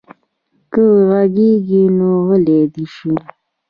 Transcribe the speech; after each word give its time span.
که 0.71 0.83
غږېږي 1.09 1.83
نو 1.97 2.09
غلی 2.27 2.59
دې 2.73 2.85
شي. 2.95 3.13